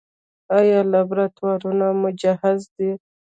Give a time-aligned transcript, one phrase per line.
[0.57, 2.91] آیا لابراتوارونه مجهز دي؟